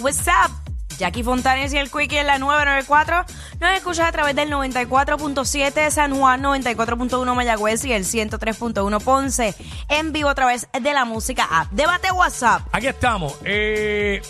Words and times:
What's 0.00 0.26
up? 0.28 0.50
Jackie 0.98 1.22
Fontanes 1.22 1.74
y 1.74 1.78
el 1.78 1.90
Quickie 1.90 2.18
en 2.18 2.26
la 2.26 2.38
994. 2.38 3.24
Nos 3.60 3.72
escuchas 3.72 4.08
a 4.08 4.12
través 4.12 4.34
del 4.34 4.50
94.7 4.50 5.72
de 5.72 5.90
San 5.90 6.16
Juan, 6.16 6.42
94.1 6.42 7.34
Mayagüez 7.34 7.84
y 7.84 7.92
el 7.92 8.04
103.1 8.04 9.02
Ponce. 9.02 9.54
En 9.88 10.12
vivo 10.12 10.30
a 10.30 10.34
través 10.34 10.68
de 10.72 10.94
la 10.94 11.04
música 11.04 11.46
app. 11.50 11.70
Debate 11.72 12.12
WhatsApp. 12.12 12.62
Aquí 12.72 12.86
estamos. 12.86 13.34
Eh, 13.44 14.22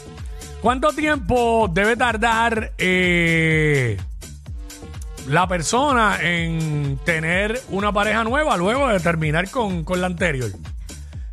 ¿Cuánto 0.60 0.92
tiempo 0.92 1.68
debe 1.72 1.96
tardar 1.96 2.72
eh, 2.78 3.96
la 5.28 5.46
persona 5.46 6.18
en 6.20 6.98
tener 7.04 7.60
una 7.68 7.92
pareja 7.92 8.24
nueva 8.24 8.56
luego 8.56 8.88
de 8.88 8.98
terminar 8.98 9.50
con, 9.50 9.84
con 9.84 10.00
la 10.00 10.08
anterior? 10.08 10.50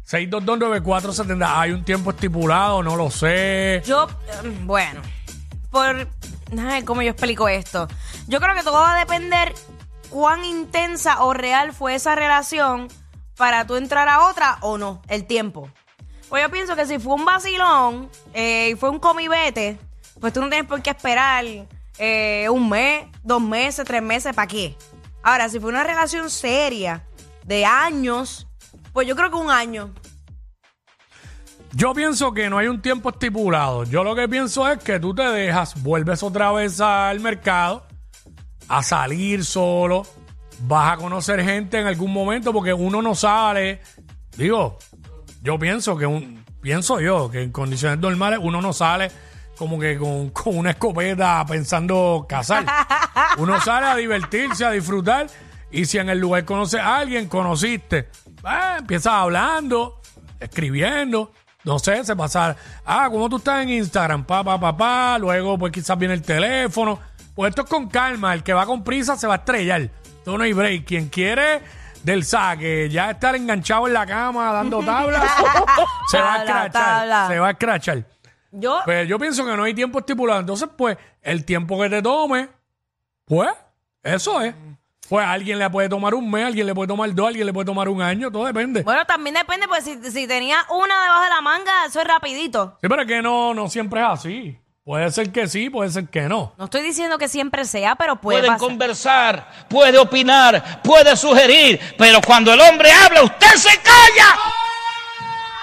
6229470. 0.09 1.51
¿Hay 1.55 1.71
un 1.71 1.83
tiempo 1.83 2.11
estipulado? 2.11 2.81
No 2.81 2.95
lo 2.95 3.11
sé. 3.11 3.81
Yo, 3.85 4.07
eh, 4.27 4.57
bueno, 4.63 5.01
por. 5.69 6.07
Ay, 6.57 6.83
¿Cómo 6.83 7.01
yo 7.01 7.11
explico 7.11 7.49
esto? 7.49 7.87
Yo 8.27 8.39
creo 8.39 8.55
que 8.55 8.63
todo 8.63 8.75
va 8.75 8.95
a 8.95 8.99
depender 8.99 9.53
cuán 10.09 10.45
intensa 10.45 11.23
o 11.23 11.33
real 11.33 11.73
fue 11.73 11.95
esa 11.95 12.15
relación 12.15 12.87
para 13.35 13.67
tú 13.67 13.75
entrar 13.75 14.07
a 14.07 14.27
otra 14.27 14.57
o 14.61 14.77
no, 14.77 15.01
el 15.09 15.25
tiempo. 15.25 15.69
Pues 16.29 16.43
yo 16.43 16.49
pienso 16.49 16.75
que 16.75 16.85
si 16.85 16.99
fue 16.99 17.13
un 17.13 17.25
vacilón 17.25 18.09
eh, 18.33 18.69
y 18.71 18.75
fue 18.75 18.89
un 18.89 18.99
comibete, 18.99 19.77
pues 20.19 20.33
tú 20.33 20.41
no 20.41 20.49
tienes 20.49 20.67
por 20.67 20.81
qué 20.81 20.89
esperar 20.91 21.45
eh, 21.97 22.47
un 22.49 22.69
mes, 22.69 23.07
dos 23.23 23.41
meses, 23.41 23.85
tres 23.85 24.01
meses, 24.01 24.33
¿para 24.33 24.47
qué? 24.47 24.75
Ahora, 25.23 25.49
si 25.49 25.59
fue 25.59 25.69
una 25.69 25.83
relación 25.83 26.29
seria 26.29 27.03
de 27.43 27.65
años, 27.65 28.46
pues 28.97 29.07
yo 29.07 29.15
creo 29.15 29.29
que 29.29 29.35
un 29.35 29.51
año. 29.51 29.93
Yo 31.73 31.93
pienso 31.93 32.33
que 32.33 32.49
no 32.49 32.57
hay 32.57 32.67
un 32.67 32.81
tiempo 32.81 33.09
estipulado. 33.09 33.83
Yo 33.83 34.03
lo 34.03 34.15
que 34.15 34.27
pienso 34.27 34.67
es 34.67 34.79
que 34.79 34.99
tú 34.99 35.13
te 35.13 35.21
dejas, 35.21 35.83
vuelves 35.83 36.23
otra 36.23 36.51
vez 36.51 36.81
al 36.81 37.19
mercado, 37.19 37.85
a 38.67 38.81
salir 38.81 39.45
solo, 39.45 40.01
vas 40.61 40.93
a 40.93 40.97
conocer 40.97 41.43
gente 41.43 41.79
en 41.79 41.85
algún 41.85 42.11
momento 42.11 42.51
porque 42.51 42.73
uno 42.73 43.03
no 43.03 43.13
sale. 43.13 43.81
Digo, 44.35 44.79
yo 45.43 45.59
pienso 45.59 45.95
que 45.95 46.07
un, 46.07 46.43
pienso 46.59 46.99
yo 46.99 47.29
que 47.29 47.43
en 47.43 47.51
condiciones 47.51 47.99
normales 47.99 48.39
uno 48.41 48.63
no 48.63 48.73
sale 48.73 49.11
como 49.59 49.77
que 49.77 49.95
con, 49.99 50.29
con 50.31 50.57
una 50.57 50.71
escopeta 50.71 51.45
pensando 51.47 52.25
casar. 52.27 52.65
Uno 53.37 53.61
sale 53.61 53.85
a 53.85 53.95
divertirse, 53.95 54.65
a 54.65 54.71
disfrutar. 54.71 55.27
Y 55.71 55.85
si 55.85 55.97
en 55.97 56.09
el 56.09 56.19
lugar 56.19 56.45
conoces 56.45 56.79
a 56.79 56.97
alguien, 56.97 57.27
conociste, 57.27 57.97
eh, 57.99 58.75
empiezas 58.79 59.13
hablando, 59.13 60.01
escribiendo. 60.39 61.31
No 61.63 61.79
sé, 61.79 62.03
se 62.05 62.15
pasa. 62.15 62.55
Ah, 62.85 63.09
¿cómo 63.11 63.27
tú 63.27 63.37
estás 63.37 63.63
en 63.63 63.69
Instagram? 63.69 64.23
Pa, 64.23 64.43
pa, 64.43 64.59
pa, 64.59 64.77
pa. 64.77 65.17
Luego, 65.19 65.57
pues 65.57 65.73
quizás 65.73 65.97
viene 65.97 66.13
el 66.13 66.21
teléfono. 66.21 66.99
Pues 67.35 67.49
esto 67.49 67.63
es 67.63 67.69
con 67.69 67.89
calma. 67.89 68.33
El 68.33 68.43
que 68.43 68.53
va 68.53 68.65
con 68.65 68.83
prisa 68.83 69.17
se 69.17 69.27
va 69.27 69.33
a 69.33 69.37
estrellar. 69.37 69.81
Esto 69.81 70.37
no 70.37 70.43
hay 70.43 70.53
break. 70.53 70.85
Quien 70.85 71.09
quiere 71.09 71.61
del 72.03 72.23
saque, 72.23 72.87
ya 72.89 73.11
estar 73.11 73.35
enganchado 73.35 73.87
en 73.87 73.93
la 73.93 74.05
cama 74.05 74.53
dando 74.53 74.79
tablas, 74.85 75.29
se 76.09 76.19
va 76.19 76.35
a 76.35 76.37
escrachar. 76.37 77.27
Se 77.27 77.39
va 77.39 77.47
a 77.47 77.51
escrachar. 77.51 78.03
Yo, 78.51 78.79
Pues 78.85 79.07
yo 79.09 79.19
pienso 79.19 79.45
que 79.45 79.57
no 79.57 79.63
hay 79.63 79.73
tiempo 79.73 79.99
estipulado. 79.99 80.39
Entonces, 80.39 80.69
pues, 80.75 80.97
el 81.21 81.43
tiempo 81.43 81.79
que 81.81 81.89
te 81.89 82.01
tome, 82.01 82.47
pues, 83.25 83.49
eso 84.01 84.41
es. 84.41 84.55
Pues 85.09 85.25
a 85.25 85.31
alguien 85.31 85.57
le 85.57 85.69
puede 85.69 85.87
tomar 85.89 86.13
un 86.13 86.29
mes, 86.29 86.43
a 86.43 86.47
alguien 86.47 86.65
le 86.67 86.75
puede 86.75 86.87
tomar 86.87 87.13
dos, 87.13 87.25
a 87.25 87.27
alguien 87.29 87.45
le 87.45 87.53
puede 87.53 87.65
tomar 87.65 87.87
un 87.87 88.01
año, 88.01 88.29
todo 88.31 88.45
depende. 88.45 88.83
bueno, 88.83 89.05
también 89.05 89.35
depende, 89.35 89.67
pues 89.67 89.83
si, 89.85 89.95
si 90.11 90.27
tenía 90.27 90.57
una 90.69 91.01
debajo 91.03 91.23
de 91.23 91.29
la 91.29 91.41
manga, 91.41 91.71
eso 91.87 92.01
es 92.01 92.07
rapidito. 92.07 92.77
Sí, 92.81 92.87
pero 92.89 93.01
es 93.03 93.07
que 93.07 93.21
no, 93.21 93.53
no 93.53 93.69
siempre 93.69 94.01
es 94.01 94.07
así. 94.07 94.59
Puede 94.83 95.11
ser 95.11 95.31
que 95.33 95.47
sí, 95.47 95.69
puede 95.69 95.89
ser 95.89 96.07
que 96.07 96.21
no. 96.29 96.53
No 96.57 96.65
estoy 96.65 96.81
diciendo 96.81 97.17
que 97.17 97.27
siempre 97.27 97.65
sea, 97.65 97.95
pero 97.95 98.15
puede 98.15 98.39
Pueden 98.39 98.53
pasar. 98.53 98.67
conversar, 98.69 99.51
puede 99.69 99.97
opinar, 99.97 100.81
puede 100.81 101.15
sugerir, 101.17 101.79
pero 101.97 102.19
cuando 102.25 102.53
el 102.53 102.61
hombre 102.61 102.89
habla, 102.91 103.23
usted 103.23 103.51
se 103.55 103.79
calla. 103.81 104.37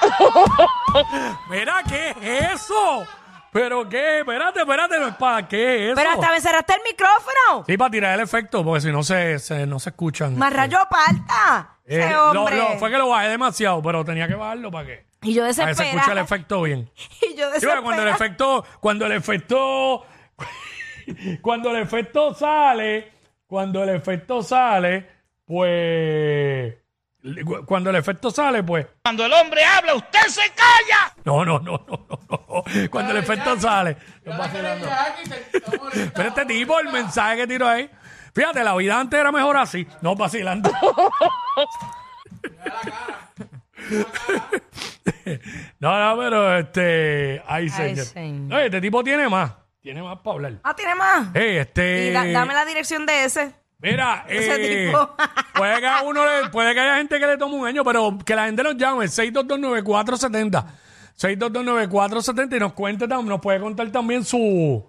Mira, 1.50 1.82
¿qué 1.88 2.10
es 2.20 2.52
eso? 2.62 3.06
¿Pero 3.54 3.88
qué? 3.88 4.18
Espérate, 4.18 4.58
espérate, 4.62 4.96
para 5.16 5.46
qué 5.46 5.76
es 5.76 5.92
eso. 5.92 5.94
Pero 5.94 6.10
hasta 6.10 6.32
me 6.32 6.40
cerraste 6.40 6.72
el 6.74 6.80
micrófono. 6.90 7.64
Sí, 7.64 7.76
para 7.76 7.90
tirar 7.92 8.14
el 8.14 8.20
efecto, 8.24 8.64
porque 8.64 8.80
si 8.80 8.90
no 8.90 9.04
se, 9.04 9.38
se- 9.38 9.64
no 9.64 9.78
se 9.78 9.90
escuchan. 9.90 10.36
Más 10.36 10.52
rayo 10.52 10.76
aparta. 10.80 11.78
Eh, 11.86 12.00
Ese 12.00 12.10
lo- 12.12 12.32
hombre. 12.32 12.56
lo- 12.56 12.78
fue 12.80 12.90
que 12.90 12.98
lo 12.98 13.08
bajé 13.10 13.28
demasiado, 13.28 13.80
pero 13.80 14.04
tenía 14.04 14.26
que 14.26 14.34
bajarlo 14.34 14.72
para 14.72 14.86
que, 14.86 15.06
y 15.22 15.34
yo 15.34 15.42
para 15.42 15.48
que 15.50 15.54
se 15.54 15.62
escuche 15.62 15.82
el 15.84 15.92
desesperada. 15.94 16.20
efecto 16.22 16.62
bien. 16.62 16.90
Y 17.22 17.36
yo 17.36 17.46
Sí, 17.54 17.60
pero 17.66 17.82
cuando 17.84 18.02
el 18.02 18.08
desesperada. 18.08 18.14
efecto, 18.14 18.64
cuando 18.80 19.06
el 19.06 19.12
efecto, 19.12 20.06
cuando 21.40 21.70
el 21.70 21.76
efecto 21.82 22.34
sale, 22.34 23.12
cuando 23.46 23.84
el 23.84 23.90
efecto 23.90 24.42
sale, 24.42 25.08
pues, 25.46 26.74
cuando 27.66 27.90
el 27.90 27.96
efecto 27.96 28.30
sale, 28.30 28.62
pues, 28.62 28.86
Cuando 29.02 29.24
el 29.24 29.32
hombre 29.32 29.64
habla, 29.64 29.94
usted 29.94 30.26
se 30.28 30.42
calla. 30.50 31.14
no, 31.24 31.44
no, 31.44 31.58
no, 31.58 31.84
no, 31.88 32.06
no, 32.08 32.20
no. 32.28 32.64
cuando 32.90 33.12
el 33.12 33.18
efecto 33.18 33.58
sale, 33.58 33.96
pero 36.14 36.28
este 36.28 36.44
tipo, 36.46 36.78
el 36.80 36.90
mensaje 36.92 37.36
que 37.38 37.46
tiró 37.46 37.66
ahí, 37.68 37.90
fíjate, 38.34 38.62
la 38.62 38.74
vida 38.76 39.00
antes 39.00 39.18
era 39.18 39.32
mejor 39.32 39.56
así, 39.56 39.86
no 40.02 40.14
vacilando. 40.14 40.70
no, 45.78 45.98
no, 46.14 46.20
pero 46.20 46.58
este, 46.58 47.42
ay, 47.46 47.68
señor. 47.68 48.04
señor. 48.06 48.54
Oye, 48.56 48.66
este 48.66 48.80
tipo 48.80 49.02
tiene 49.04 49.28
más, 49.28 49.52
tiene 49.80 50.02
más 50.02 50.18
para 50.18 50.34
hablar. 50.34 50.52
Ah, 50.62 50.74
tiene 50.74 50.94
más. 50.94 51.28
Hey, 51.34 51.56
este. 51.58 52.08
Y 52.08 52.12
da- 52.12 52.26
dame 52.26 52.54
la 52.54 52.64
dirección 52.64 53.06
de 53.06 53.24
ese. 53.24 53.54
Mira, 53.84 54.24
ese 54.28 54.54
eh, 54.54 54.86
tipo. 54.86 55.10
puede 55.54 55.80
que 55.80 55.86
a 55.86 56.02
uno 56.02 56.24
le- 56.24 56.48
puede 56.50 56.74
que 56.74 56.80
haya 56.80 56.96
gente 56.96 57.20
que 57.20 57.26
le 57.26 57.36
tome 57.38 57.54
un 57.54 57.66
año, 57.66 57.84
pero 57.84 58.18
que 58.24 58.34
la 58.34 58.46
gente 58.46 58.62
nos 58.62 58.76
llame 58.76 59.04
6229470. 59.06 60.64
6229470 61.16 62.56
y 62.56 62.58
nos 62.60 62.72
cuente 62.72 63.06
también, 63.06 63.28
nos 63.28 63.40
puede 63.40 63.60
contar 63.60 63.88
también 63.90 64.24
su 64.24 64.84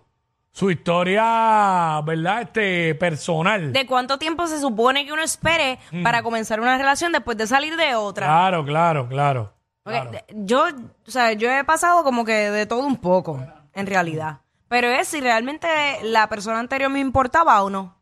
su 0.52 0.72
historia, 0.72 2.00
¿verdad? 2.06 2.44
Este 2.44 2.96
personal. 2.96 3.74
¿De 3.74 3.86
cuánto 3.86 4.18
tiempo 4.18 4.48
se 4.48 4.58
supone 4.60 5.06
que 5.06 5.12
uno 5.12 5.22
espere 5.22 5.78
Mm. 5.92 6.02
para 6.04 6.24
comenzar 6.24 6.62
una 6.62 6.78
relación 6.78 7.12
después 7.12 7.36
de 7.38 7.46
salir 7.46 7.76
de 7.76 7.96
otra? 7.96 8.26
Claro, 8.28 8.64
claro, 8.64 9.08
claro. 9.10 9.54
Porque 9.84 10.00
claro. 10.00 10.12
de- 10.12 10.24
yo, 10.30 10.64
o 11.08 11.12
sea, 11.12 11.34
yo 11.34 11.52
he 11.52 11.64
pasado 11.66 12.04
como 12.06 12.24
que 12.24 12.50
de 12.52 12.66
todo 12.66 12.80
un 12.88 12.96
poco, 12.96 13.46
en 13.74 13.86
realidad. 13.86 14.38
Pero 14.70 14.88
es 14.88 15.10
si 15.10 15.20
realmente 15.20 15.68
la 16.04 16.28
persona 16.30 16.58
anterior 16.60 16.90
me 16.90 17.02
importaba 17.02 17.62
o 17.62 17.70
no. 17.70 17.95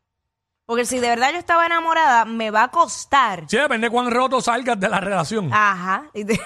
Porque 0.66 0.86
si 0.86 0.98
de 0.98 1.08
verdad 1.08 1.30
yo 1.32 1.38
estaba 1.38 1.66
enamorada, 1.66 2.24
me 2.24 2.50
va 2.50 2.64
a 2.64 2.68
costar. 2.68 3.44
Sí, 3.48 3.56
depende 3.58 3.88
de 3.88 3.90
cuán 3.90 4.10
roto 4.10 4.40
salgas 4.40 4.80
de 4.80 4.88
la 4.88 4.98
relación. 5.00 5.52
Ajá. 5.52 6.04
De- 6.14 6.40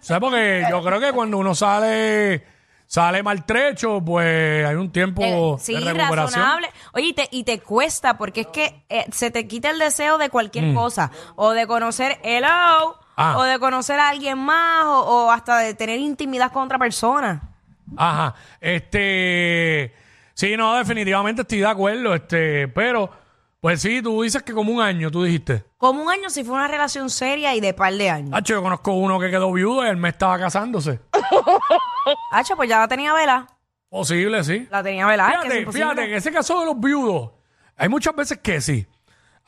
¿Sabes? 0.00 0.20
Porque 0.20 0.66
yo 0.70 0.82
creo 0.82 1.00
que 1.00 1.12
cuando 1.12 1.36
uno 1.38 1.54
sale 1.54 2.44
sale 2.86 3.22
maltrecho, 3.22 4.00
pues 4.04 4.66
hay 4.66 4.74
un 4.74 4.90
tiempo 4.90 5.22
Eh, 5.22 5.56
sí, 5.60 5.74
de 5.74 5.80
recuperación. 5.92 6.16
razonable. 6.40 6.70
Oye, 6.92 7.06
y 7.06 7.12
te, 7.12 7.28
y 7.30 7.44
te 7.44 7.60
cuesta 7.60 8.16
porque 8.18 8.40
es 8.42 8.46
que 8.48 8.82
eh, 8.88 9.06
se 9.12 9.30
te 9.30 9.46
quita 9.46 9.70
el 9.70 9.78
deseo 9.78 10.18
de 10.18 10.28
cualquier 10.30 10.64
Mm. 10.66 10.74
cosa. 10.74 11.10
O 11.36 11.50
de 11.52 11.66
conocer 11.66 12.18
hello, 12.24 12.96
Ah. 13.16 13.36
o 13.36 13.42
de 13.42 13.58
conocer 13.58 14.00
a 14.00 14.08
alguien 14.08 14.38
más, 14.38 14.86
o, 14.86 15.00
o 15.26 15.30
hasta 15.30 15.58
de 15.58 15.74
tener 15.74 15.98
intimidad 16.00 16.50
con 16.52 16.64
otra 16.64 16.78
persona. 16.78 17.42
Ajá. 17.96 18.34
Este. 18.60 19.94
Sí, 20.40 20.56
no, 20.56 20.74
definitivamente 20.74 21.42
estoy 21.42 21.58
de 21.58 21.66
acuerdo. 21.66 22.14
Este, 22.14 22.66
pero, 22.68 23.10
pues 23.60 23.82
sí, 23.82 24.00
tú 24.00 24.22
dices 24.22 24.42
que 24.42 24.54
como 24.54 24.72
un 24.72 24.80
año, 24.80 25.10
tú 25.10 25.22
dijiste. 25.22 25.66
Como 25.76 26.02
un 26.02 26.10
año 26.10 26.30
si 26.30 26.44
fue 26.44 26.54
una 26.54 26.66
relación 26.66 27.10
seria 27.10 27.54
y 27.54 27.60
de 27.60 27.74
par 27.74 27.92
de 27.92 28.08
años. 28.08 28.30
Hacho, 28.32 28.54
yo 28.54 28.62
conozco 28.62 28.94
uno 28.94 29.20
que 29.20 29.28
quedó 29.28 29.52
viudo 29.52 29.84
y 29.84 29.90
él 29.90 29.98
me 29.98 30.08
estaba 30.08 30.38
casándose. 30.38 30.98
Hacho, 32.32 32.56
pues 32.56 32.70
ya 32.70 32.78
la 32.78 32.88
tenía 32.88 33.12
vela. 33.12 33.48
Posible, 33.90 34.42
sí. 34.42 34.66
La 34.70 34.82
tenía 34.82 35.06
vela. 35.06 35.28
que 35.42 35.48
es 35.48 35.54
Fíjate, 35.56 35.72
fíjate, 35.72 36.04
en 36.04 36.14
ese 36.14 36.32
caso 36.32 36.58
de 36.60 36.64
los 36.64 36.80
viudos, 36.80 37.32
hay 37.76 37.90
muchas 37.90 38.16
veces 38.16 38.38
que 38.38 38.62
sí. 38.62 38.86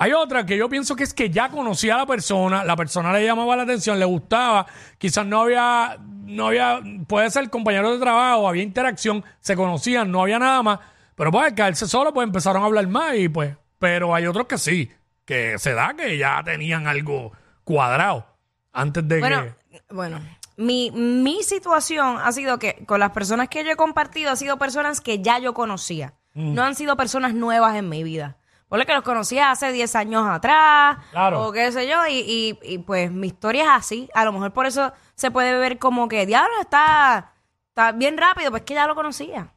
Hay 0.02 0.12
otra 0.12 0.44
que 0.44 0.56
yo 0.56 0.68
pienso 0.68 0.96
que 0.96 1.04
es 1.04 1.14
que 1.14 1.30
ya 1.30 1.48
conocía 1.48 1.94
a 1.94 1.98
la 1.98 2.06
persona, 2.06 2.64
la 2.64 2.74
persona 2.74 3.12
le 3.12 3.24
llamaba 3.24 3.54
la 3.54 3.62
atención, 3.62 4.00
le 4.00 4.04
gustaba, 4.04 4.66
quizás 4.98 5.24
no 5.24 5.42
había, 5.42 5.96
no 6.24 6.48
había, 6.48 6.80
puede 7.06 7.30
ser 7.30 7.48
compañero 7.50 7.92
de 7.92 8.00
trabajo, 8.00 8.48
había 8.48 8.64
interacción, 8.64 9.24
se 9.38 9.54
conocían, 9.54 10.10
no 10.10 10.22
había 10.22 10.40
nada 10.40 10.62
más, 10.62 10.80
pero 11.14 11.30
pues 11.30 11.46
al 11.46 11.54
caerse 11.54 11.86
solo, 11.86 12.12
pues 12.12 12.26
empezaron 12.26 12.62
a 12.62 12.66
hablar 12.66 12.86
más 12.88 13.16
y 13.16 13.28
pues, 13.28 13.56
pero 13.78 14.14
hay 14.14 14.26
otros 14.26 14.46
que 14.46 14.58
sí, 14.58 14.90
que 15.24 15.58
se 15.58 15.74
da 15.74 15.94
que 15.94 16.16
ya 16.18 16.42
tenían 16.44 16.86
algo 16.86 17.32
cuadrado 17.64 18.26
antes 18.72 19.06
de 19.06 19.20
Bueno, 19.20 19.44
que... 19.70 19.82
bueno. 19.90 20.20
Mi, 20.56 20.90
mi 20.90 21.42
situación 21.42 22.18
ha 22.22 22.30
sido 22.32 22.58
que 22.58 22.84
con 22.86 23.00
las 23.00 23.10
personas 23.10 23.48
que 23.48 23.64
yo 23.64 23.70
he 23.70 23.76
compartido 23.76 24.30
ha 24.30 24.36
sido 24.36 24.58
personas 24.58 25.00
que 25.00 25.20
ya 25.20 25.38
yo 25.38 25.54
conocía. 25.54 26.14
Mm. 26.34 26.54
No 26.54 26.62
han 26.62 26.74
sido 26.74 26.96
personas 26.96 27.34
nuevas 27.34 27.74
en 27.76 27.88
mi 27.88 28.02
vida. 28.02 28.36
Por 28.72 28.86
que 28.86 28.94
los 28.94 29.02
conocía 29.02 29.50
hace 29.50 29.70
10 29.70 29.96
años 29.96 30.26
atrás. 30.26 30.96
Claro. 31.10 31.46
O 31.46 31.52
qué 31.52 31.70
sé 31.72 31.86
yo. 31.86 32.06
Y, 32.06 32.20
y, 32.20 32.58
y, 32.62 32.78
pues 32.78 33.12
mi 33.12 33.26
historia 33.26 33.64
es 33.64 33.70
así. 33.70 34.08
A 34.14 34.24
lo 34.24 34.32
mejor 34.32 34.54
por 34.54 34.64
eso 34.64 34.94
se 35.14 35.30
puede 35.30 35.58
ver 35.58 35.78
como 35.78 36.08
que 36.08 36.24
diablo 36.24 36.54
está. 36.58 37.34
Está 37.68 37.92
bien 37.92 38.16
rápido, 38.16 38.50
pues 38.50 38.62
que 38.62 38.72
ya 38.72 38.86
lo 38.86 38.94
conocía. 38.94 39.52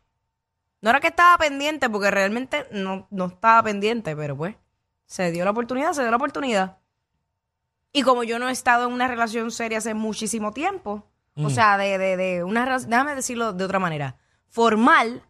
No 0.86 0.92
era 0.92 1.00
que 1.00 1.08
estaba 1.08 1.36
pendiente, 1.40 1.90
porque 1.90 2.12
realmente 2.12 2.68
no, 2.72 3.08
no 3.10 3.26
estaba 3.26 3.64
pendiente, 3.64 4.16
pero 4.16 4.38
pues 4.38 4.56
se 5.08 5.32
dio 5.32 5.44
la 5.44 5.50
oportunidad, 5.50 5.94
se 5.94 6.04
dio 6.04 6.12
la 6.12 6.18
oportunidad. 6.18 6.78
Y 7.92 8.04
como 8.04 8.24
yo 8.24 8.38
no 8.38 8.50
he 8.50 8.52
estado 8.52 8.86
en 8.86 8.94
una 8.94 9.08
relación 9.08 9.50
seria 9.50 9.80
hace 9.80 9.96
muchísimo 9.96 10.52
tiempo, 10.52 11.10
o 11.44 11.50
sea, 11.50 11.80
de, 11.80 11.98
de, 11.98 12.18
de 12.18 12.44
una 12.44 12.66
relación, 12.66 12.92
déjame 12.92 13.16
decirlo 13.16 13.52
de 13.52 13.64
otra 13.64 13.80
manera, 13.80 14.18
formal, 14.48 15.24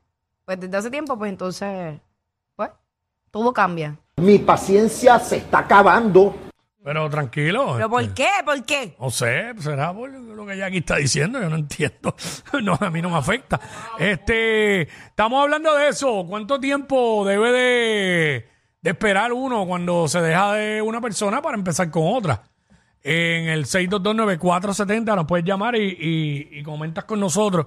pues 0.43 0.59
desde 0.59 0.75
hace 0.75 0.91
tiempo, 0.91 1.17
pues 1.17 1.29
entonces, 1.29 2.01
pues, 2.57 2.71
todo 3.31 3.53
cambia. 3.53 3.97
Mi 4.17 4.39
paciencia 4.39 5.17
se 5.19 5.37
está 5.37 5.59
acabando. 5.59 6.35
Pero 6.85 7.09
tranquilo. 7.09 7.73
¿Pero 7.77 7.89
por 7.89 8.03
este, 8.03 8.13
qué? 8.13 8.27
¿Por 8.45 8.63
qué? 8.63 8.95
No 8.99 9.09
sé, 9.09 9.53
será 9.59 9.91
por 9.91 10.07
lo 10.11 10.45
que 10.45 10.53
ella 10.53 10.67
aquí 10.67 10.77
está 10.77 10.97
diciendo, 10.97 11.41
yo 11.41 11.49
no 11.49 11.55
entiendo. 11.55 12.15
No, 12.63 12.77
a 12.79 12.89
mí 12.91 13.01
no 13.01 13.09
me 13.09 13.17
afecta. 13.17 13.59
Este, 13.97 14.83
estamos 14.83 15.41
hablando 15.41 15.75
de 15.75 15.87
eso. 15.89 16.25
¿Cuánto 16.29 16.59
tiempo 16.59 17.25
debe 17.25 17.51
de, 17.51 18.47
de 18.81 18.89
esperar 18.91 19.33
uno 19.33 19.65
cuando 19.65 20.07
se 20.07 20.21
deja 20.21 20.53
de 20.53 20.81
una 20.83 21.01
persona 21.01 21.41
para 21.41 21.57
empezar 21.57 21.89
con 21.89 22.03
otra? 22.05 22.43
En 23.01 23.49
el 23.49 23.65
6229470 23.65 25.15
nos 25.15 25.25
puedes 25.25 25.43
llamar 25.45 25.75
y, 25.75 25.89
y, 25.99 26.59
y 26.59 26.63
comentas 26.63 27.05
con 27.05 27.19
nosotros. 27.19 27.65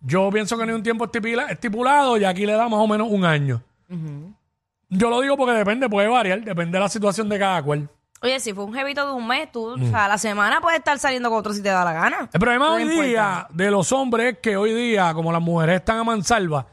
Yo 0.00 0.28
pienso 0.30 0.58
que 0.58 0.66
no 0.66 0.72
hay 0.72 0.76
un 0.76 0.82
tiempo 0.82 1.04
estipula- 1.06 1.50
estipulado 1.50 2.16
y 2.18 2.24
aquí 2.24 2.44
le 2.46 2.52
da 2.54 2.68
más 2.68 2.80
o 2.80 2.86
menos 2.88 3.08
un 3.10 3.24
año. 3.24 3.62
Yo 4.88 5.08
lo 5.10 5.20
digo 5.20 5.36
porque 5.36 5.52
depende, 5.54 5.88
puede 5.88 6.08
variar, 6.08 6.40
depende 6.42 6.78
de 6.78 6.82
la 6.82 6.88
situación 6.88 7.28
de 7.28 7.38
cada 7.38 7.62
cual. 7.62 7.88
Oye, 8.22 8.40
si 8.40 8.52
fue 8.54 8.64
un 8.64 8.72
jevito 8.74 9.06
de 9.06 9.12
un 9.12 9.26
mes, 9.28 9.52
tú, 9.52 9.66
o 9.74 9.78
sea, 9.78 10.06
a 10.06 10.08
la 10.08 10.18
semana 10.18 10.60
puedes 10.60 10.78
estar 10.78 10.98
saliendo 10.98 11.28
con 11.28 11.38
otro 11.38 11.52
si 11.52 11.62
te 11.62 11.68
da 11.68 11.84
la 11.84 11.92
gana. 11.92 12.28
El 12.32 12.40
problema 12.40 12.66
No 12.66 12.74
hoy 12.74 12.82
importa. 12.82 13.02
día 13.04 13.46
de 13.50 13.70
los 13.70 13.92
hombres 13.92 14.34
es 14.34 14.38
que 14.40 14.56
hoy 14.56 14.72
día, 14.72 15.12
como 15.14 15.30
las 15.30 15.42
mujeres 15.42 15.76
están 15.76 15.98
a 15.98 16.04
mansalva, 16.04 16.66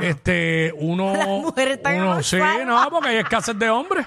este, 0.00 0.72
uno. 0.78 1.12
Las 1.16 1.26
mujeres 1.28 1.76
están 1.78 1.98
a 2.00 2.02
uno, 2.04 2.22
Sí, 2.22 2.36
mansalva. 2.36 2.64
no, 2.84 2.90
porque 2.90 3.08
hay 3.10 3.16
escasez 3.16 3.58
de 3.58 3.70
hombres. 3.70 4.06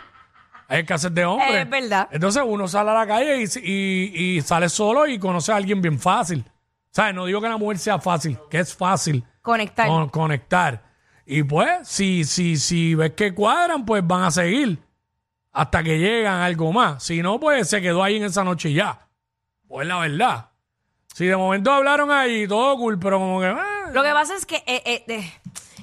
Hay 0.68 0.82
escasez 0.82 1.14
de 1.14 1.26
hombres. 1.26 1.52
Es 1.64 1.70
verdad. 1.70 2.08
Entonces 2.12 2.44
uno 2.46 2.68
sale 2.68 2.92
a 2.92 2.94
la 2.94 3.08
calle 3.08 3.38
y, 3.44 3.46
y- 3.64 4.38
y 4.38 4.42
sale 4.42 4.70
solo 4.70 5.08
y 5.08 5.18
conoce 5.20 5.52
a 5.52 5.56
alguien 5.56 5.82
bien 5.82 6.00
fácil. 6.00 6.44
¿Sabes? 6.92 7.14
No 7.16 7.26
digo 7.26 7.40
que 7.42 7.50
la 7.50 7.58
mujer 7.58 7.78
sea 7.80 8.00
fácil, 8.00 8.38
que 8.50 8.60
es 8.60 8.76
fácil 8.76 9.24
Conectar. 9.42 9.88
con- 9.88 10.10
conectar. 10.10 10.84
Y 11.26 11.44
pues, 11.44 11.88
si, 11.88 12.24
si, 12.24 12.58
si 12.58 12.94
ves 12.96 13.12
que 13.14 13.34
cuadran, 13.34 13.86
pues 13.86 14.06
van 14.06 14.24
a 14.24 14.32
seguir 14.32 14.80
hasta 15.60 15.84
que 15.84 16.00
llegan 16.00 16.42
algo 16.42 16.72
más. 16.72 17.04
Si 17.04 17.22
no, 17.22 17.38
pues 17.38 17.68
se 17.68 17.82
quedó 17.82 18.02
ahí 18.02 18.16
en 18.16 18.24
esa 18.24 18.46
noche 18.46 18.70
y 18.70 18.76
ya. 18.76 19.10
Pues 19.68 19.86
la 19.86 20.00
verdad. 20.00 20.52
Si 21.14 21.26
de 21.26 21.36
momento 21.36 21.70
hablaron 21.70 22.12
ahí, 22.12 22.48
todo 22.48 22.78
cool, 22.78 22.98
pero 22.98 23.20
como 23.20 23.42
que. 23.42 23.48
ah, 23.48 23.90
Lo 23.92 24.02
que 24.02 24.12
pasa 24.14 24.36
es 24.38 24.46
que 24.46 24.64
eh, 24.66 25.04
eh, 25.06 25.34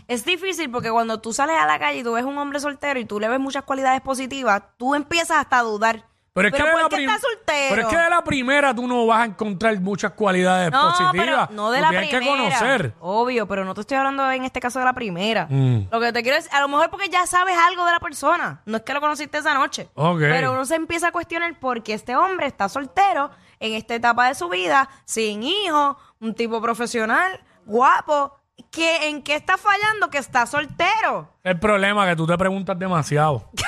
es 0.09 0.25
difícil 0.25 0.71
porque 0.71 0.91
cuando 0.91 1.21
tú 1.21 1.35
sales 1.35 1.59
a 1.59 1.67
la 1.67 1.79
calle 1.79 1.99
y 1.99 2.03
tú 2.03 2.15
ves 2.15 2.25
un 2.25 2.39
hombre 2.39 2.59
soltero 2.59 2.99
y 2.99 3.05
tú 3.05 3.21
le 3.21 3.29
ves 3.29 3.39
muchas 3.39 3.65
cualidades 3.65 4.01
positivas, 4.01 4.63
tú 4.79 4.95
empiezas 4.95 5.37
hasta 5.37 5.59
a 5.59 5.63
dudar. 5.63 6.07
Pero 6.37 6.49
es 6.49 6.55
que, 6.55 6.63
de 6.63 6.71
¿por 6.71 6.83
la 6.83 6.89
qué 6.89 6.97
prim- 6.97 7.09
está 7.11 7.21
soltero? 7.21 7.67
pero 7.71 7.83
es 7.83 7.89
que 7.89 7.97
de 7.99 8.11
la 8.11 8.23
primera 8.23 8.75
tú 8.75 8.87
no 8.87 9.07
vas 9.07 9.23
a 9.23 9.25
encontrar 9.25 9.81
muchas 9.81 10.13
cualidades 10.13 10.71
no, 10.71 10.83
positivas. 10.91 11.13
pero 11.13 11.49
no 11.51 11.71
de 11.73 11.81
la 11.81 11.89
porque 11.89 11.99
primera. 12.09 12.19
hay 12.19 12.25
que 12.25 12.31
conocer. 12.61 12.95
Obvio, 13.01 13.49
pero 13.49 13.65
no 13.65 13.75
te 13.75 13.81
estoy 13.81 13.97
hablando 13.97 14.31
en 14.31 14.45
este 14.45 14.61
caso 14.61 14.79
de 14.79 14.85
la 14.85 14.93
primera. 14.93 15.47
Mm. 15.51 15.89
Lo 15.91 15.99
que 16.01 16.13
te 16.13 16.23
quiero 16.23 16.37
decir, 16.37 16.51
a 16.55 16.61
lo 16.61 16.69
mejor 16.69 16.91
porque 16.91 17.09
ya 17.09 17.27
sabes 17.27 17.57
algo 17.69 17.85
de 17.85 17.91
la 17.93 18.01
persona. 18.01 18.63
No 18.67 18.77
es 18.77 18.83
que 18.85 18.93
lo 18.95 19.01
conociste 19.01 19.39
esa 19.39 19.55
noche. 19.55 19.89
Ok. 19.95 20.19
Pero 20.21 20.53
uno 20.53 20.65
se 20.65 20.77
empieza 20.77 21.09
a 21.09 21.13
cuestionar 21.13 21.59
por 21.59 21.83
qué 21.83 21.95
este 21.95 22.15
hombre 22.15 22.47
está 22.47 22.69
soltero 22.69 23.31
en 23.59 23.73
esta 23.75 23.95
etapa 23.95 24.29
de 24.29 24.35
su 24.35 24.49
vida, 24.51 24.89
sin 25.07 25.43
hijos, 25.43 25.97
un 26.21 26.35
tipo 26.35 26.61
profesional, 26.61 27.41
guapo. 27.65 28.39
que 28.71 29.09
¿En 29.09 29.23
qué 29.23 29.35
está 29.37 29.57
fallando 29.57 30.11
que 30.11 30.19
está 30.19 30.47
soltero? 30.47 31.31
El 31.43 31.59
problema 31.59 32.05
es 32.05 32.11
que 32.13 32.17
tú 32.17 32.27
te 32.27 32.37
preguntas 32.37 32.79
demasiado. 32.79 33.51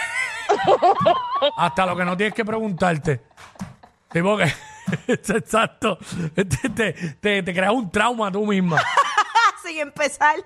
Hasta 1.57 1.87
lo 1.87 1.97
que 1.97 2.05
no 2.05 2.17
tienes 2.17 2.35
que 2.35 2.45
preguntarte. 2.45 3.21
Sí, 4.13 4.23
porque. 4.23 4.53
Exacto. 5.09 5.99
Te, 6.35 6.45
te, 6.45 6.93
te- 6.93 7.43
te 7.43 7.55
creas 7.55 7.73
un 7.73 7.91
trauma 7.91 8.31
tú 8.33 8.47
misma. 8.47 8.79
sin 9.65 9.79
empezar. 9.79 10.37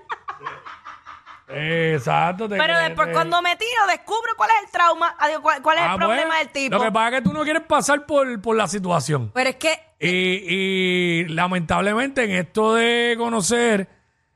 Exacto. 1.47 2.47
te 2.47 2.55
Pero 2.55 2.73
crees- 2.73 2.87
después 2.89 3.07
te- 3.07 3.13
cuando 3.13 3.41
me 3.41 3.55
tiro 3.55 3.87
descubro 3.87 4.31
cuál 4.37 4.49
es 4.57 4.65
el 4.65 4.71
trauma, 4.71 5.15
adiós, 5.19 5.39
cuál, 5.41 5.61
cuál 5.61 5.77
es 5.77 5.83
Ah, 5.83 5.91
el 5.93 5.97
problema 5.99 6.27
pues, 6.27 6.39
del 6.39 6.49
tipo. 6.49 6.77
Lo 6.77 6.83
que 6.83 6.91
pasa 6.91 7.07
es 7.09 7.13
que 7.15 7.29
tú 7.29 7.33
no 7.33 7.43
quieres 7.43 7.63
pasar 7.63 8.05
por, 8.05 8.41
por 8.41 8.55
la 8.55 8.67
situación. 8.67 9.31
Pero 9.33 9.49
es 9.49 9.55
que 9.57 9.79
Y, 9.99 10.09
y 10.09 11.25
lamentablemente 11.29 12.23
en 12.23 12.31
esto 12.31 12.73
de 12.75 13.15
conocer 13.17 13.87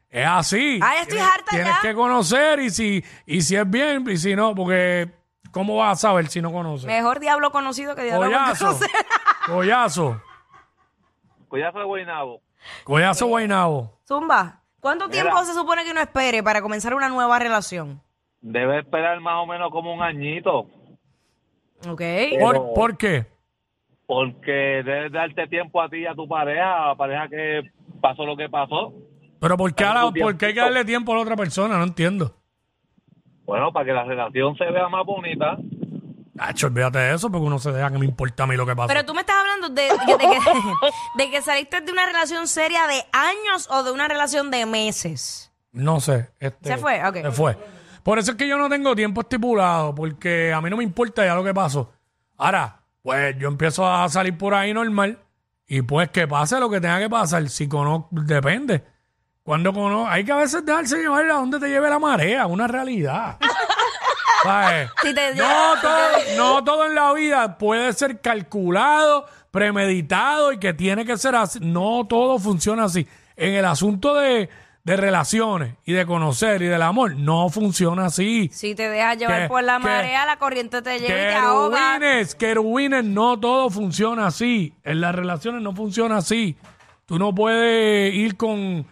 es 0.09 0.25
así. 0.27 0.79
Ay, 0.81 0.99
estoy 1.01 1.17
Tienes- 1.17 1.33
harta 1.33 1.51
Tienes 1.51 1.75
ya. 1.75 1.81
que 1.81 1.93
conocer 1.95 2.59
y 2.59 2.69
si, 2.69 3.03
y 3.25 3.41
si 3.41 3.55
es 3.55 3.69
bien 3.69 4.05
y 4.09 4.17
si 4.17 4.35
no, 4.35 4.53
porque 4.53 5.09
¿cómo 5.57 5.75
vas 5.77 5.97
a 5.97 6.07
saber 6.07 6.27
si 6.27 6.41
no 6.41 6.51
conoces? 6.51 6.85
mejor 6.85 7.19
diablo 7.19 7.51
conocido 7.51 7.95
que 7.95 8.03
diablo 8.03 8.27
Collazo. 8.27 8.65
conocer. 8.65 8.89
Collazo. 9.47 10.21
Collazo 11.47 11.79
de 11.79 11.85
Guaynabo. 11.85 12.41
Collazo 12.83 13.27
Guaynabo. 13.27 13.99
Zumba, 14.07 14.61
¿cuánto 14.79 15.07
Mira. 15.07 15.23
tiempo 15.23 15.43
se 15.45 15.53
supone 15.53 15.83
que 15.83 15.91
uno 15.91 16.01
espere 16.01 16.43
para 16.43 16.61
comenzar 16.61 16.93
una 16.93 17.09
nueva 17.09 17.39
relación? 17.39 18.01
Debe 18.41 18.79
esperar 18.79 19.19
más 19.19 19.35
o 19.37 19.45
menos 19.45 19.71
como 19.71 19.93
un 19.93 20.01
añito, 20.01 20.67
¿Ok? 21.87 22.01
¿Por, 22.39 22.73
¿Por 22.73 22.97
qué? 22.97 23.25
porque 24.07 24.81
debes 24.85 25.11
darte 25.11 25.47
tiempo 25.47 25.81
a 25.81 25.89
ti 25.89 25.97
y 25.97 26.05
a 26.05 26.15
tu 26.15 26.27
pareja, 26.27 26.85
a 26.85 26.87
la 26.89 26.95
pareja 26.95 27.27
que 27.27 27.61
pasó 28.01 28.25
lo 28.25 28.37
que 28.37 28.47
pasó. 28.49 28.93
Pero 29.39 29.57
¿por 29.57 29.75
qué, 29.75 29.85
tu 29.85 30.21
por 30.21 30.37
qué 30.37 30.47
hay 30.47 30.53
que 30.53 30.61
darle 30.61 30.85
tiempo 30.85 31.11
a 31.11 31.15
la 31.17 31.21
otra 31.21 31.35
persona? 31.35 31.77
No 31.77 31.83
entiendo. 31.83 32.33
Bueno, 33.47 33.71
para 33.73 33.85
que 33.85 33.93
la 33.93 34.03
relación 34.03 34.55
se 34.57 34.65
vea 34.65 34.87
más 34.89 35.03
bonita. 35.05 35.57
Hacho, 36.39 36.67
olvídate 36.67 36.99
de 36.99 37.15
eso 37.15 37.31
porque 37.31 37.47
uno 37.47 37.57
se 37.57 37.71
deja 37.71 37.89
que 37.89 37.97
me 37.97 38.05
importa 38.05 38.43
a 38.43 38.47
mí 38.47 38.55
lo 38.55 38.65
que 38.67 38.75
pasa. 38.75 38.89
Pero 38.89 39.03
tú 39.05 39.15
me 39.15 39.21
estás 39.21 39.37
hablando 39.37 39.69
de, 39.69 39.83
de- 39.83 39.89
de 39.89 40.17
que, 40.17 40.39
de 41.23 41.31
que 41.31 41.41
saliste 41.41 41.81
de 41.81 41.91
una 41.91 42.05
relación 42.05 42.47
seria 42.47 42.85
de 42.85 43.03
años 43.11 43.67
o 43.71 43.81
de 43.83 43.91
una 43.91 44.07
relación 44.07 44.51
de 44.51 44.65
meses. 44.67 45.51
No 45.71 45.99
sé. 45.99 46.29
este, 46.39 46.69
¿Se 46.69 46.77
fue? 46.77 47.03
Ok. 47.07 47.15
Se 47.23 47.31
fue. 47.31 47.57
Por 48.03 48.19
eso 48.19 48.31
es 48.31 48.37
que 48.37 48.47
yo 48.47 48.57
no 48.57 48.69
tengo 48.69 48.95
tiempo 48.95 49.21
estipulado, 49.21 49.95
porque 49.95 50.53
a 50.53 50.61
mí 50.61 50.69
no 50.69 50.77
me 50.77 50.83
importa 50.83 51.25
ya 51.25 51.33
lo 51.33 51.43
que 51.43 51.53
pasó. 51.53 51.91
Ahora, 52.37 52.81
pues 53.01 53.35
yo 53.39 53.47
empiezo 53.47 53.89
a 53.89 54.07
salir 54.09 54.37
por 54.37 54.53
ahí 54.53 54.73
normal 54.73 55.17
y 55.67 55.81
pues 55.81 56.09
que 56.09 56.27
pase 56.27 56.59
lo 56.59 56.69
que 56.69 56.79
tenga 56.79 56.99
que 56.99 57.09
pasar. 57.09 57.49
Si 57.49 57.67
conozco, 57.67 58.09
depende. 58.11 58.83
Cuando 59.47 59.71
conozco, 59.71 60.09
hay 60.09 60.25
que 60.25 60.33
a 60.33 60.35
veces 60.35 60.65
dejarse 60.65 60.97
llevar 60.97 61.23
a 61.31 61.35
donde 61.35 61.57
te 61.57 61.69
lleve 61.69 61.89
la 61.89 61.99
marea, 61.99 62.45
una 62.47 62.67
realidad. 62.67 63.37
¿Sabes? 64.43 64.89
Si 65.01 65.13
te- 65.13 65.35
no, 65.35 65.75
si 65.75 65.81
todo, 65.81 66.01
no 66.37 66.63
todo 66.65 66.85
en 66.85 66.95
la 66.95 67.13
vida 67.13 67.57
puede 67.57 67.93
ser 67.93 68.19
calculado, 68.19 69.25
premeditado 69.49 70.51
y 70.51 70.59
que 70.59 70.73
tiene 70.73 71.05
que 71.05 71.15
ser 71.15 71.33
así. 71.35 71.59
No 71.61 72.05
todo 72.09 72.39
funciona 72.39 72.83
así. 72.83 73.07
En 73.37 73.53
el 73.53 73.63
asunto 73.63 74.15
de, 74.15 74.49
de 74.83 74.97
relaciones 74.97 75.75
y 75.85 75.93
de 75.93 76.05
conocer 76.05 76.61
y 76.61 76.65
del 76.65 76.81
amor, 76.81 77.15
no 77.15 77.47
funciona 77.47 78.07
así. 78.07 78.49
Si 78.51 78.75
te 78.75 78.89
dejas 78.89 79.17
llevar 79.17 79.47
por 79.47 79.63
la 79.63 79.79
marea, 79.79 80.25
la 80.25 80.35
corriente 80.35 80.81
te 80.81 80.99
lleva 80.99 81.13
y 81.13 81.25
te 81.27 81.35
ahoga. 81.35 81.77
Querubines, 81.99 82.35
querubines, 82.35 83.05
no 83.05 83.39
todo 83.39 83.69
funciona 83.69 84.27
así. 84.27 84.73
En 84.83 84.99
las 84.99 85.15
relaciones 85.15 85.61
no 85.61 85.73
funciona 85.73 86.17
así. 86.17 86.57
Tú 87.05 87.17
no 87.17 87.33
puedes 87.33 88.13
ir 88.13 88.35
con, 88.35 88.85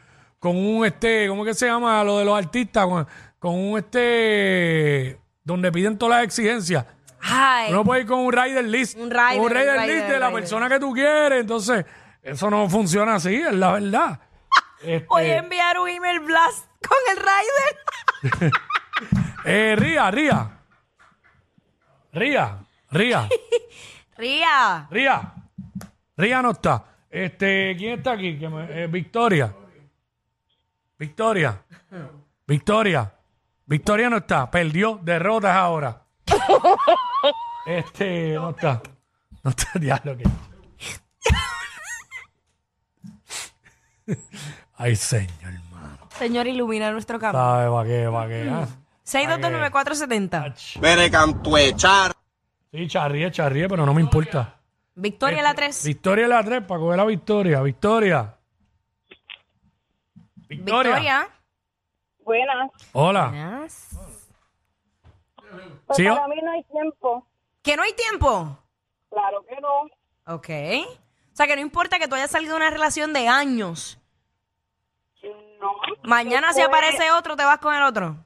con 0.45 0.55
un 0.57 0.85
este, 0.85 1.27
¿cómo 1.27 1.43
que 1.43 1.55
se 1.55 1.65
llama 1.65 2.03
lo 2.03 2.19
de 2.19 2.25
los 2.25 2.37
artistas? 2.37 2.85
Con, 2.85 3.07
con 3.39 3.55
un 3.55 3.79
este, 3.79 5.19
donde 5.43 5.71
piden 5.71 5.97
todas 5.97 6.17
las 6.17 6.23
exigencias. 6.25 6.85
Ay, 7.19 7.69
Tú 7.69 7.73
no 7.77 7.83
puedes 7.83 8.03
ir 8.03 8.07
con 8.07 8.19
un 8.19 8.31
rider 8.31 8.63
list. 8.63 8.95
Un 8.95 9.09
rider, 9.09 9.39
un 9.39 9.49
rider 9.49 9.69
un 9.75 9.81
rider, 9.81 9.95
list 9.95 10.07
de 10.07 10.19
la 10.19 10.31
persona 10.31 10.69
que 10.69 10.79
tú 10.79 10.93
quieres. 10.93 11.41
Entonces, 11.41 11.83
eso 12.21 12.47
no 12.51 12.69
funciona 12.69 13.15
así, 13.15 13.33
es 13.33 13.53
la 13.53 13.71
verdad. 13.71 14.19
Este, 14.83 15.07
voy 15.09 15.23
a 15.23 15.37
enviar 15.37 15.79
un 15.79 15.89
email 15.89 16.19
blast 16.19 16.67
con 16.87 16.97
el 17.11 18.37
rider. 18.37 18.51
eh, 19.45 19.75
Ría, 19.75 20.11
Ría. 20.11 20.51
Ría, 22.13 22.57
Ría. 22.91 23.29
Ría. 24.15 24.87
Ría. 24.91 25.33
Ría 26.15 26.41
no 26.43 26.51
está. 26.51 26.83
Este, 27.09 27.75
¿quién 27.75 27.93
está 27.97 28.11
aquí? 28.11 28.37
Que 28.37 28.47
me- 28.47 28.83
eh, 28.83 28.85
Victoria. 28.85 29.51
Victoria. 30.97 31.61
Victoria. 32.47 33.11
Victoria 33.65 34.09
no 34.09 34.17
está. 34.17 34.49
Perdió. 34.49 34.99
Derrotas 35.01 35.55
ahora. 35.55 36.01
Este, 37.65 38.33
no 38.35 38.51
está. 38.51 38.81
No 39.43 39.49
está 39.51 39.67
diablo 39.79 40.17
que. 40.17 40.23
Ay, 44.77 44.95
señor, 44.95 45.29
hermano. 45.41 45.97
Señor, 46.17 46.47
ilumina 46.47 46.91
nuestro 46.91 47.19
campo. 47.19 47.37
¿Sabe 47.37 47.69
para 47.69 47.87
qué? 47.87 48.09
¿Para 48.11 48.27
qué? 48.27 48.49
Ah. 48.49 48.67
6229470. 49.05 50.79
Bere 50.79 51.11
cantuechar. 51.11 52.13
Sí, 52.71 52.87
charríe, 52.87 53.31
charríe, 53.31 53.69
pero 53.69 53.85
no 53.85 53.93
me 53.93 54.01
importa. 54.01 54.55
Victoria 54.95 55.41
la 55.41 55.53
3. 55.53 55.85
Victoria 55.85 56.27
la 56.27 56.43
3 56.43 56.63
para 56.63 56.79
coger 56.79 56.97
la 56.97 57.05
victoria. 57.05 57.61
Victoria. 57.61 58.34
Victoria. 60.57 60.91
Victoria. 60.95 61.29
Buenas. 62.19 62.71
Hola. 62.93 63.27
Buenas. 63.29 63.89
Pues 65.85 65.97
Sí, 65.97 66.05
para 66.05 66.27
mí 66.27 66.35
no 66.43 66.51
hay 66.51 66.63
tiempo. 66.63 67.27
Que 67.61 67.75
no 67.77 67.83
hay 67.83 67.93
tiempo. 67.93 68.57
Claro 69.09 69.45
que 69.45 69.55
no. 69.61 70.33
Ok. 70.33 70.49
O 71.31 71.35
sea, 71.35 71.47
que 71.47 71.55
no 71.55 71.61
importa 71.61 71.99
que 71.99 72.07
tú 72.07 72.15
hayas 72.15 72.31
salido 72.31 72.53
de 72.53 72.57
una 72.57 72.69
relación 72.69 73.13
de 73.13 73.27
años. 73.27 73.99
No. 75.59 75.71
Mañana 76.03 76.53
si 76.53 76.61
aparece 76.61 77.11
otro, 77.11 77.35
te 77.35 77.43
vas 77.43 77.59
con 77.59 77.73
el 77.73 77.83
otro. 77.83 78.17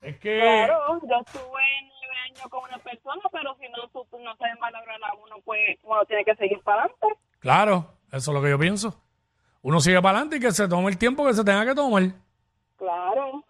Es 0.00 0.18
que. 0.20 0.38
Claro, 0.38 1.00
yo 1.02 1.16
estuve 1.26 1.42
nueve 1.42 2.16
años 2.26 2.48
con 2.48 2.62
una 2.64 2.78
persona, 2.78 3.22
pero 3.32 3.56
si 3.60 3.68
no, 3.68 3.88
tú- 3.88 4.06
no 4.18 4.36
sabes 4.36 4.58
valorar 4.60 4.98
a 5.04 5.14
uno, 5.14 5.36
pues 5.44 5.78
uno 5.82 6.04
tiene 6.06 6.24
que 6.24 6.34
seguir 6.36 6.60
para 6.62 6.82
adelante. 6.82 7.06
Claro, 7.40 7.94
eso 8.12 8.30
es 8.30 8.34
lo 8.34 8.40
que 8.42 8.50
yo 8.50 8.58
pienso. 8.58 8.94
Uno 9.68 9.82
sigue 9.82 10.00
para 10.00 10.16
adelante 10.16 10.38
y 10.38 10.40
que 10.40 10.50
se 10.50 10.66
tome 10.66 10.88
el 10.88 10.96
tiempo 10.96 11.26
que 11.26 11.34
se 11.34 11.44
tenga 11.44 11.66
que 11.66 11.74
tomar. 11.74 12.10
Claro. 12.78 13.44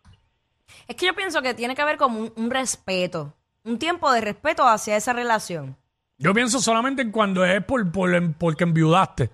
Es 0.88 0.96
que 0.96 1.06
yo 1.06 1.14
pienso 1.14 1.40
que 1.42 1.54
tiene 1.54 1.76
que 1.76 1.82
haber 1.82 1.96
como 1.96 2.18
un, 2.18 2.32
un 2.34 2.50
respeto. 2.50 3.32
Un 3.62 3.78
tiempo 3.78 4.10
de 4.10 4.20
respeto 4.20 4.66
hacia 4.66 4.96
esa 4.96 5.12
relación. 5.12 5.76
Yo 6.16 6.34
pienso 6.34 6.58
solamente 6.58 7.02
en 7.02 7.12
cuando 7.12 7.44
es 7.44 7.62
por, 7.62 7.92
por, 7.92 8.34
porque 8.34 8.64
enviudaste. 8.64 9.30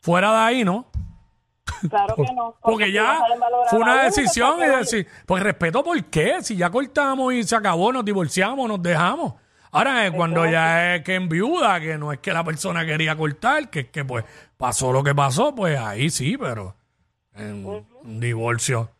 Fuera 0.00 0.30
de 0.30 0.38
ahí, 0.38 0.64
¿no? 0.64 0.86
Claro 1.90 2.14
que 2.14 2.32
no. 2.32 2.54
Porque 2.62 2.92
ya 2.92 3.20
fue 3.68 3.80
una 3.80 4.04
decisión 4.04 4.58
y 4.58 4.58
pues, 4.58 4.68
¿para 4.68 4.70
qué 4.70 4.78
decir, 4.78 5.06
pues 5.26 5.42
respeto 5.42 5.82
por 5.82 6.04
qué, 6.04 6.40
si 6.40 6.54
ya 6.54 6.70
cortamos 6.70 7.34
y 7.34 7.42
se 7.42 7.56
acabó, 7.56 7.92
nos 7.92 8.04
divorciamos, 8.04 8.68
nos 8.68 8.80
dejamos. 8.80 9.34
Ahora, 9.72 10.06
eh, 10.06 10.12
cuando 10.12 10.46
ya 10.46 10.94
es 10.94 11.02
que 11.02 11.16
enviuda, 11.16 11.80
que 11.80 11.98
no 11.98 12.12
es 12.12 12.20
que 12.20 12.32
la 12.32 12.42
persona 12.44 12.86
quería 12.86 13.14
cortar, 13.16 13.68
que 13.68 13.80
es 13.80 13.88
que 13.88 14.06
pues 14.06 14.24
pasó 14.56 14.92
lo 14.92 15.02
que 15.04 15.14
pasó, 15.14 15.54
pues 15.54 15.78
ahí 15.78 16.10
sí, 16.10 16.36
pero 16.38 16.74
en 17.34 17.66
un 17.66 18.20
divorcio. 18.20 18.90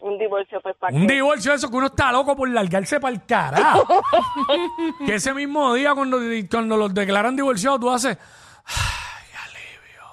Un 0.00 0.18
divorcio, 0.18 0.60
pues 0.62 0.76
para 0.76 0.94
Un 0.94 1.06
qué? 1.06 1.14
divorcio 1.14 1.54
eso 1.54 1.70
que 1.70 1.76
uno 1.76 1.86
está 1.86 2.12
loco 2.12 2.36
por 2.36 2.46
largarse 2.50 3.00
para 3.00 3.14
el 3.14 3.24
carajo. 3.24 3.86
que 5.06 5.14
ese 5.14 5.32
mismo 5.32 5.72
día 5.72 5.94
cuando, 5.94 6.18
cuando 6.50 6.76
los 6.76 6.92
declaran 6.92 7.34
divorciados 7.34 7.80
tú 7.80 7.90
haces, 7.90 8.18
ay, 8.66 9.28
alivio. 9.46 10.04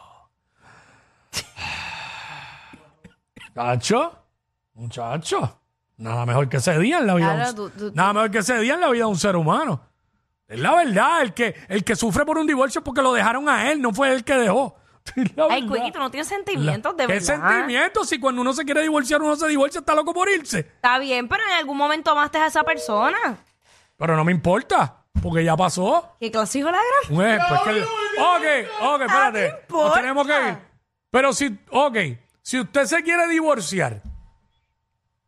Muchacho, 3.53 4.17
muchacho, 4.75 5.59
nada 5.97 6.25
mejor 6.25 6.47
que 6.47 6.57
ese 6.57 6.79
día 6.79 6.99
en 6.99 7.07
la 7.07 7.15
vida. 7.15 7.27
de 7.27 7.33
un- 7.33 7.39
Claro, 7.41 7.55
tú- 7.55 7.69
tú- 7.89 7.91
nada 7.93 8.13
mejor 8.13 8.31
que 8.31 8.37
ese 8.39 8.59
día 8.59 8.75
en 8.75 8.81
la 8.81 8.89
vida 8.89 9.03
de 9.03 9.09
un 9.09 9.17
ser 9.17 9.35
humano. 9.35 9.81
Es 10.51 10.59
la 10.59 10.75
verdad, 10.75 11.21
el 11.21 11.33
que, 11.33 11.55
el 11.69 11.83
que 11.83 11.95
sufre 11.95 12.25
por 12.25 12.37
un 12.37 12.45
divorcio 12.45 12.79
es 12.79 12.85
porque 12.85 13.01
lo 13.01 13.13
dejaron 13.13 13.47
a 13.47 13.71
él, 13.71 13.81
no 13.81 13.93
fue 13.93 14.11
él 14.13 14.23
que 14.23 14.33
dejó. 14.35 14.75
Es 15.15 15.35
la 15.35 15.47
Ay, 15.49 15.67
verdad. 15.67 15.93
No 15.99 16.11
tienes 16.11 16.27
sentimientos, 16.27 16.95
de 16.95 17.07
¿Qué 17.07 17.13
verdad. 17.13 17.25
sentimientos? 17.51 18.07
Si 18.07 18.19
cuando 18.19 18.41
uno 18.41 18.53
se 18.53 18.63
quiere 18.65 18.81
divorciar, 18.81 19.21
uno 19.21 19.35
se 19.35 19.47
divorcia, 19.47 19.79
está 19.79 19.95
loco 19.95 20.13
por 20.13 20.29
irse. 20.29 20.59
Está 20.59 20.99
bien, 20.99 21.27
pero 21.27 21.41
en 21.43 21.53
algún 21.53 21.75
momento 21.77 22.11
amaste 22.11 22.37
a 22.37 22.45
esa 22.47 22.63
persona. 22.63 23.17
Pero 23.97 24.15
no 24.15 24.23
me 24.23 24.31
importa, 24.31 25.03
porque 25.23 25.43
ya 25.43 25.55
pasó. 25.57 26.15
¿Qué 26.19 26.29
clase 26.29 26.59
hijo 26.59 26.67
de 26.67 26.73
la 26.73 26.79
gran? 26.79 27.17
Un 27.17 27.25
ejemplo, 27.25 27.55
es 27.55 27.61
que- 27.63 27.81
ok, 28.21 28.93
ok, 28.93 29.01
espérate. 29.01 29.47
Ah, 29.47 29.51
no 29.51 29.55
Nos 29.57 29.61
importa. 29.61 29.93
tenemos 30.01 30.27
que 30.27 30.47
ir. 30.49 30.57
Pero 31.09 31.33
si, 31.33 31.59
ok, 31.71 31.97
si 32.41 32.59
usted 32.59 32.85
se 32.85 33.01
quiere 33.03 33.27
divorciar, 33.27 34.01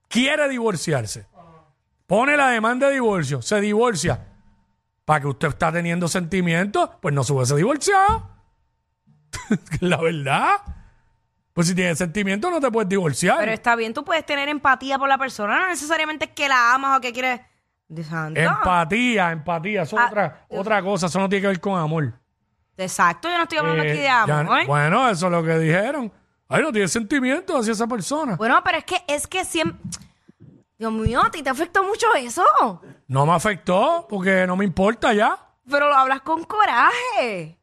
quiere 0.08 0.48
divorciarse, 0.50 1.26
pone 2.08 2.38
la 2.38 2.50
demanda 2.50 2.88
de 2.88 2.94
divorcio, 2.94 3.42
se 3.42 3.60
divorcia, 3.62 4.28
para 5.06 5.22
que 5.22 5.28
usted 5.28 5.48
está 5.50 5.72
teniendo 5.72 6.08
sentimientos, 6.08 6.90
pues 7.02 7.14
no 7.14 7.24
se 7.24 7.34
hubiese 7.34 7.56
divorciado. 7.56 8.30
la 9.82 9.98
verdad. 9.98 10.58
Pues 11.54 11.68
si 11.68 11.76
tienes 11.76 11.98
sentimientos, 12.00 12.50
no 12.50 12.60
te 12.60 12.72
puedes 12.72 12.90
divorciar. 12.90 13.38
Pero 13.40 13.52
está 13.52 13.76
bien, 13.76 13.94
tú 13.94 14.04
puedes 14.04 14.26
tener 14.26 14.50
empatía 14.50 14.98
por 14.98 15.08
la 15.08 15.18
persona, 15.20 15.60
no 15.60 15.68
necesariamente 15.68 16.26
es 16.26 16.32
que 16.32 16.48
la 16.50 16.74
amas 16.74 16.98
o 16.98 17.02
que 17.02 17.14
quieres. 17.14 17.42
De 17.88 18.04
santo. 18.04 18.40
Empatía, 18.40 19.32
empatía, 19.32 19.84
eso 19.84 19.96
es 19.98 20.02
Ah, 20.02 20.08
otra, 20.10 20.46
otra 20.50 20.82
cosa, 20.82 21.06
eso 21.08 21.20
no 21.20 21.30
tiene 21.30 21.42
que 21.42 21.48
ver 21.50 21.60
con 21.60 21.80
amor. 21.80 22.12
Exacto, 22.76 23.30
yo 23.30 23.38
no 23.38 23.44
estoy 23.44 23.58
hablando 23.60 23.84
Eh, 23.84 23.90
aquí 23.92 23.98
de 24.00 24.04
ya- 24.06 24.24
amor. 24.24 24.66
bueno, 24.66 25.08
eso 25.10 25.28
es 25.28 25.32
lo 25.32 25.44
que 25.44 25.60
dijeron. 25.60 26.12
Ay, 26.48 26.64
no 26.64 26.72
tiene 26.72 26.88
sentimientos 26.88 27.60
hacia 27.60 27.74
esa 27.74 27.86
persona. 27.86 28.36
Bueno, 28.36 28.60
pero 28.64 28.80
es 28.80 28.84
que 28.86 29.04
es 29.08 29.28
que 29.28 29.46
siempre. 29.46 29.80
Dios 30.84 30.92
mío, 30.92 31.22
¿a 31.24 31.32
ti 31.32 31.42
te 31.42 31.50
afectó 31.50 31.82
mucho 31.82 32.14
eso? 32.14 32.44
No 33.08 33.26
me 33.26 33.32
afectó 33.32 34.06
porque 34.10 34.46
no 34.46 34.58
me 34.58 34.66
importa 34.66 35.14
ya. 35.14 35.38
Pero 35.70 35.88
lo 35.88 35.96
hablas 35.96 36.20
con 36.24 36.44
coraje. 36.44 37.58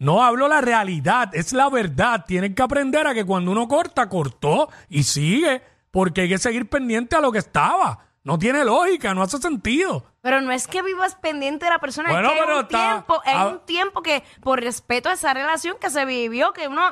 No 0.00 0.24
hablo 0.24 0.48
la 0.48 0.60
realidad, 0.60 1.30
es 1.36 1.52
la 1.52 1.68
verdad. 1.70 2.24
Tienen 2.26 2.52
que 2.52 2.62
aprender 2.64 3.06
a 3.06 3.14
que 3.14 3.24
cuando 3.24 3.52
uno 3.52 3.68
corta, 3.68 4.08
cortó 4.08 4.68
y 4.88 5.04
sigue, 5.04 5.62
porque 5.92 6.22
hay 6.22 6.28
que 6.30 6.38
seguir 6.38 6.68
pendiente 6.68 7.14
a 7.14 7.20
lo 7.20 7.30
que 7.30 7.38
estaba. 7.38 8.00
No 8.24 8.40
tiene 8.40 8.64
lógica, 8.64 9.14
no 9.14 9.22
hace 9.22 9.38
sentido. 9.38 10.04
Pero 10.20 10.40
no 10.40 10.50
es 10.50 10.66
que 10.66 10.82
vivas 10.82 11.14
pendiente 11.14 11.66
de 11.66 11.70
la 11.70 11.78
persona, 11.78 12.10
Bueno, 12.10 12.26
es 12.26 12.32
que 12.32 12.40
hay 12.40 12.44
pero 12.44 12.58
un 12.58 12.64
está- 12.64 12.78
tiempo, 12.90 13.22
hay 13.24 13.52
un 13.52 13.60
tiempo 13.66 14.02
que 14.02 14.24
por 14.42 14.60
respeto 14.60 15.10
a 15.10 15.12
esa 15.12 15.32
relación 15.32 15.76
que 15.80 15.90
se 15.90 16.04
vivió, 16.06 16.52
que 16.52 16.66
uno, 16.66 16.82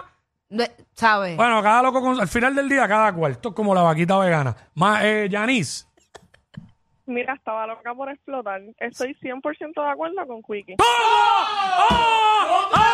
¿sabes? 0.94 1.36
Bueno, 1.36 1.62
cada 1.62 1.82
loco, 1.82 2.00
con- 2.00 2.20
al 2.20 2.28
final 2.28 2.54
del 2.54 2.68
día, 2.68 2.86
cada 2.88 3.12
cual. 3.12 3.32
Esto 3.32 3.50
es 3.50 3.54
como 3.54 3.74
la 3.74 3.82
vaquita 3.82 4.18
vegana. 4.18 4.54
Más, 4.74 5.02
eh, 5.04 5.28
Yanis. 5.30 5.88
Mira, 7.06 7.34
estaba 7.34 7.66
loca 7.66 7.92
por 7.94 8.08
explotar. 8.10 8.60
Estoy 8.78 9.14
100% 9.20 9.82
de 9.82 9.90
acuerdo 9.90 10.26
con 10.26 10.40
Quickie. 10.42 10.76
¡Ah! 10.80 11.88
¡Ah! 12.74 12.88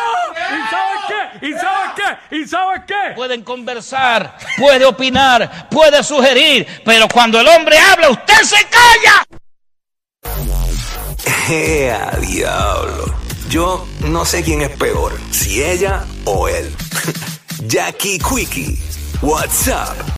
¿Y 0.51 0.61
sabes 0.69 1.01
qué? 1.07 1.47
¿Y 1.47 1.53
sabes 1.53 1.91
qué? 1.95 2.35
¿Y 2.37 2.47
sabes 2.47 2.81
qué? 2.87 3.13
Pueden 3.15 3.43
conversar, 3.43 4.35
puede 4.57 4.83
opinar, 4.83 5.69
puede 5.69 6.01
sugerir, 6.03 6.65
pero 6.83 7.07
cuando 7.07 7.39
el 7.39 7.47
hombre 7.47 7.77
habla, 7.77 8.09
usted 8.09 8.41
se 8.41 8.67
calla. 8.67 9.23
¡Ea, 11.49 12.11
diablo! 12.19 13.13
Yo 13.49 13.85
no 14.01 14.25
sé 14.25 14.43
quién 14.43 14.61
es 14.61 14.69
peor, 14.77 15.13
si 15.31 15.63
ella 15.63 16.03
o 16.25 16.47
él. 16.47 16.75
Jackie 17.67 18.19
Quickie, 18.19 18.75
what's 19.19 19.67
up? 19.67 19.99